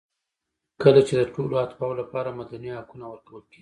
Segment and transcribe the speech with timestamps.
[0.81, 3.59] کله چې د ټولو اتباعو لپاره مدني حقونه ورکول کېږي.